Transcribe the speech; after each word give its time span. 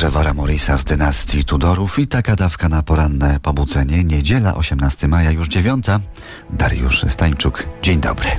Trevora 0.00 0.34
Morrisa 0.34 0.76
z 0.76 0.84
dynastii 0.84 1.44
Tudorów 1.44 1.98
i 1.98 2.06
taka 2.06 2.36
dawka 2.36 2.68
na 2.68 2.82
poranne 2.82 3.40
pobudzenie. 3.40 4.04
Niedziela 4.04 4.54
18 4.54 5.08
maja, 5.08 5.30
już 5.30 5.48
dziewiąta. 5.48 6.00
Dariusz 6.50 7.04
Stańczuk, 7.08 7.66
dzień 7.82 8.00
dobry. 8.00 8.30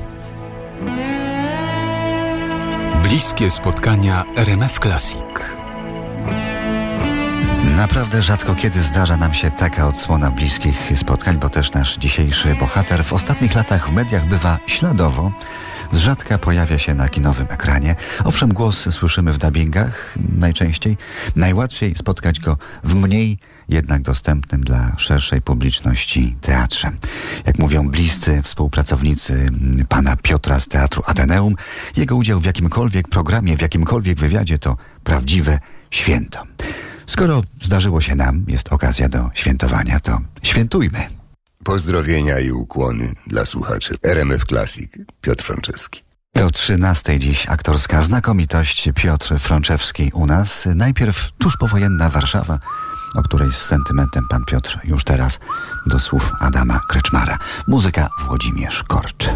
Bliskie 3.04 3.50
spotkania 3.50 4.25
RMF 4.36 4.79
Classic. 4.79 5.61
Naprawdę 7.82 8.21
rzadko 8.21 8.56
kiedy 8.56 8.84
zdarza 8.84 9.18
nam 9.18 9.34
się 9.34 9.52
taka 9.52 9.88
odsłona 9.88 10.32
bliskich 10.32 10.92
spotkań, 10.96 11.38
bo 11.38 11.50
też 11.50 11.71
nasz 11.71 11.98
dzisiejszy 11.98 12.56
bohater 12.56 13.04
w 13.04 13.14
ostatnich 13.14 13.56
latach 13.56 13.90
w 13.90 13.92
mediach 13.92 14.28
bywa 14.28 14.60
śladowo. 14.68 15.32
Z 15.92 16.00
rzadka 16.00 16.38
pojawia 16.38 16.78
się 16.78 16.94
na 16.94 17.10
kinowym 17.10 17.48
ekranie. 17.50 17.96
Owszem, 18.24 18.54
głos 18.54 18.94
słyszymy 18.94 19.34
w 19.34 19.38
dubbingach 19.38 20.16
najczęściej. 20.38 20.98
Najłatwiej 21.36 21.96
spotkać 21.96 22.40
go 22.40 22.57
w 22.84 22.96
mniej 22.96 23.38
jednak 23.70 24.02
dostępnym 24.02 24.64
dla 24.64 24.96
szerszej 24.98 25.42
publiczności 25.42 26.36
teatrze. 26.42 26.92
Jak 27.46 27.60
mówią 27.60 27.90
bliscy 27.90 28.42
współpracownicy 28.42 29.50
pana 29.90 30.16
Piotra 30.16 30.60
z 30.60 30.68
Teatru 30.68 31.04
Ateneum, 31.06 31.56
jego 31.98 32.16
udział 32.16 32.40
w 32.40 32.45
jakimkolwiek 32.45 33.08
programie, 33.08 33.58
w 33.58 33.62
jakimkolwiek 33.62 34.20
wywiadzie 34.20 34.58
to 34.58 34.78
prawdziwe 35.04 35.59
święto. 35.92 36.44
Skoro 37.11 37.42
zdarzyło 37.61 38.02
się 38.02 38.16
nam, 38.16 38.45
jest 38.47 38.73
okazja 38.73 39.09
do 39.09 39.30
świętowania, 39.34 40.00
to 40.00 40.20
świętujmy. 40.44 41.06
Pozdrowienia 41.64 42.40
i 42.40 42.52
ukłony 42.52 43.14
dla 43.28 43.45
słuchaczy 43.45 43.95
RMF 44.04 44.45
Classic. 44.45 44.92
Piotr 45.22 45.44
Franceski. 45.44 46.04
Do 46.36 46.50
trzynastej 46.50 47.20
dziś 47.20 47.48
aktorska 47.48 48.02
znakomitość 48.02 48.89
Piotr 48.95 49.39
Frączewski 49.39 50.12
u 50.14 50.26
nas. 50.26 50.67
Najpierw 50.76 51.32
tuż 51.38 51.58
powojenna 51.58 52.09
Warszawa, 52.09 52.59
o 53.16 53.23
której 53.23 53.52
z 53.52 53.58
sentymentem 53.58 54.28
pan 54.30 54.45
Piotr 54.45 54.80
już 54.84 55.04
teraz 55.04 55.39
do 55.88 56.00
słów 56.00 56.34
Adama 56.39 56.80
Kreczmara. 56.88 57.38
Muzyka 57.67 58.09
Włodzimierz 58.28 58.84
Korcz. 58.84 59.30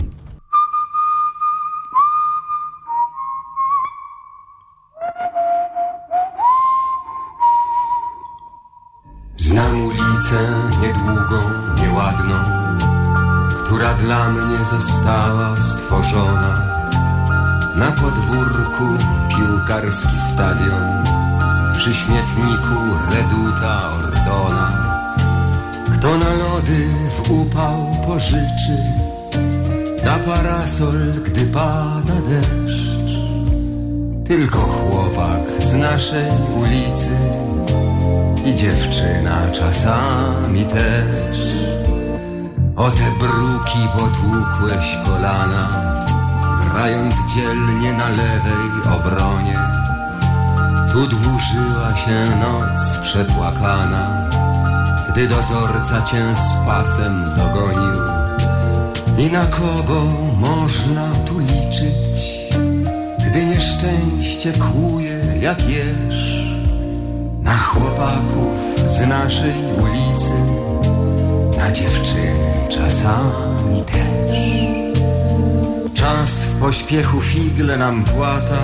Znam 9.56 9.82
ulicę 9.86 10.40
niedługą, 10.82 11.40
nieładną, 11.82 12.36
która 13.58 13.94
dla 13.94 14.30
mnie 14.30 14.66
została 14.66 15.56
stworzona. 15.62 16.62
Na 17.76 17.92
podwórku 17.92 18.84
piłkarski 19.30 20.20
stadion, 20.34 21.04
przy 21.78 21.94
śmietniku 21.94 22.76
reduta 23.12 23.90
Ordona. 23.92 24.72
Kto 25.94 26.18
na 26.18 26.34
lody 26.34 26.88
w 27.18 27.32
upał 27.32 27.76
pożyczy, 28.08 28.78
na 30.06 30.18
parasol, 30.18 31.14
gdy 31.26 31.46
pada 31.46 32.16
deszcz. 32.30 33.20
Tylko 34.28 34.60
chłopak 34.60 35.64
z 35.64 35.74
naszej 35.74 36.32
ulicy 36.58 37.46
i 38.46 38.56
dziewczyna 38.56 39.52
czasami 39.52 40.66
też. 40.66 41.38
O 42.76 42.92
te 42.92 43.04
bruki 43.20 43.80
potłukłeś 43.94 44.98
kolana, 45.06 45.70
grając 46.62 47.16
dzielnie 47.36 47.94
na 47.94 48.10
lewej 48.10 48.98
obronie. 48.98 49.60
Tu 50.94 51.08
dłużyła 51.08 51.96
się 51.96 52.26
noc 52.40 52.98
przepłakana, 52.98 54.30
gdy 55.12 55.28
dozorca 55.28 56.02
cię 56.02 56.36
z 56.36 56.68
pasem 56.68 57.24
dogonił. 57.38 58.02
I 59.18 59.32
na 59.32 59.46
kogo 59.46 60.02
można 60.40 61.10
tu 61.26 61.40
liczyć, 61.40 62.42
gdy 63.30 63.46
nieszczęście 63.46 64.52
kłuje 64.52 65.20
jak 65.42 65.70
jeż? 65.70 66.45
Na 67.46 67.58
chłopaków 67.58 68.54
z 68.86 69.08
naszej 69.08 69.56
ulicy, 69.84 70.34
na 71.58 71.72
dziewczyny 71.72 72.68
czasami 72.70 73.82
też. 73.82 74.38
Czas 75.94 76.30
w 76.30 76.60
pośpiechu 76.60 77.22
figle 77.22 77.78
nam 77.78 78.04
płata, 78.04 78.64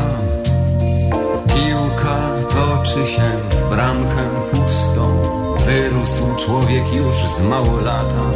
piłka 1.47 2.17
toczy 2.49 3.07
się 3.07 3.31
w 3.49 3.69
bramkę 3.69 4.23
pustą. 4.51 5.21
Wyrósł 5.65 6.35
człowiek 6.45 6.93
już 6.93 7.15
z 7.15 7.41
mało 7.41 7.81
lata 7.81 8.31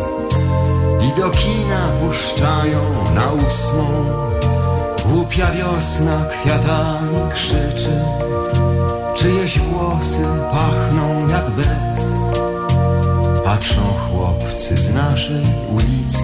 i 1.01 1.19
do 1.19 1.29
kina 1.29 1.87
puszczają 2.01 3.13
na 3.15 3.27
ósmą. 3.47 4.05
Głupia 5.05 5.51
wiosna 5.51 6.25
kwiatami 6.25 7.33
krzyczy. 7.33 8.01
Czyjeś 9.25 9.59
włosy 9.59 10.23
pachną 10.51 11.27
jak 11.27 11.49
bez. 11.49 12.05
Patrzą 13.43 13.81
chłopcy 13.81 14.77
z 14.77 14.93
naszej 14.93 15.43
ulicy 15.69 16.23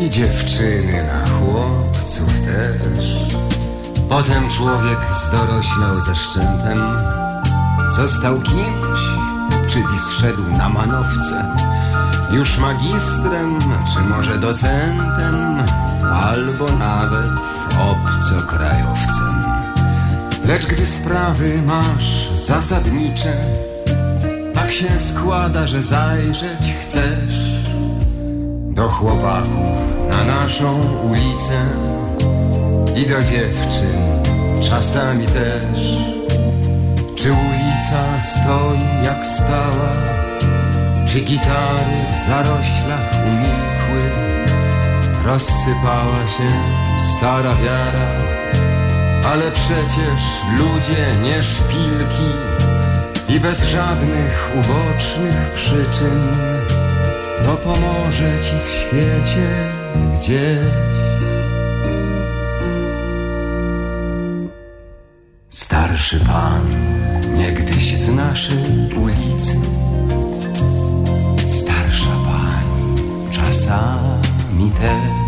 I 0.00 0.10
dziewczyny 0.10 1.04
na 1.06 1.26
chłopców 1.26 2.28
też. 2.46 3.06
Potem 4.08 4.50
człowiek 4.50 4.98
zdoroślał 5.26 6.00
ze 6.00 6.16
szczętem 6.16 6.78
Został 7.96 8.40
kimś, 8.40 9.00
czyli 9.68 9.98
zszedł 9.98 10.42
na 10.58 10.68
manowce. 10.68 11.56
Już 12.30 12.58
magistrem, 12.58 13.58
czy 13.94 14.00
może 14.00 14.38
docentem 14.38 15.64
Albo 16.14 16.66
nawet 16.78 17.30
obcokrajowcem 17.80 18.35
Lecz 20.48 20.66
gdy 20.66 20.86
sprawy 20.86 21.62
masz 21.62 22.30
zasadnicze, 22.34 23.32
tak 24.54 24.72
się 24.72 25.00
składa, 25.00 25.66
że 25.66 25.82
zajrzeć 25.82 26.74
chcesz 26.82 27.62
do 28.70 28.88
chłopaków 28.88 30.10
na 30.10 30.24
naszą 30.24 30.80
ulicę 31.02 31.66
i 32.96 33.06
do 33.06 33.22
dziewczyn 33.22 34.22
czasami 34.60 35.26
też. 35.26 35.80
Czy 37.16 37.32
ulica 37.32 38.20
stoi 38.20 39.04
jak 39.04 39.26
stała, 39.26 39.92
czy 41.06 41.20
gitary 41.20 41.96
w 42.12 42.26
zaroślach 42.28 43.10
umilkły, 43.26 44.10
rozsypała 45.24 46.28
się 46.38 46.50
stara 47.16 47.54
wiara 47.54 48.45
ale 49.26 49.50
przecież 49.50 50.22
ludzie 50.58 51.06
nie 51.22 51.42
szpilki 51.42 52.30
i 53.28 53.40
bez 53.40 53.62
żadnych 53.62 54.50
ubocznych 54.54 55.50
przyczyn 55.54 56.26
dopomoże 57.44 58.40
ci 58.42 58.56
w 58.68 58.72
świecie 58.72 59.48
gdzieś. 60.18 60.58
Starszy 65.48 66.20
pan, 66.20 66.62
niegdyś 67.34 67.98
z 67.98 68.08
naszej 68.08 68.94
ulicy, 68.96 69.56
starsza 71.48 72.10
pani, 72.10 73.30
czasami 73.30 74.70
też. 74.70 75.25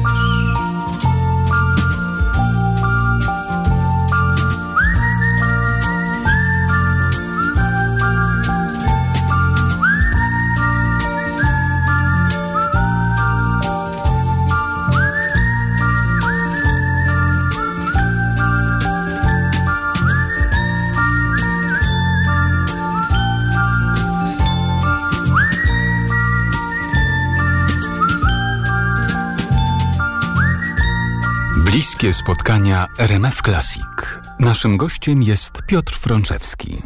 Bliskie 31.99 32.13
spotkania 32.13 32.87
RMF 32.99 33.43
Classic. 33.43 33.85
Naszym 34.41 34.77
gościem 34.77 35.23
jest 35.23 35.63
Piotr 35.67 35.95
Frączewski. 35.95 36.83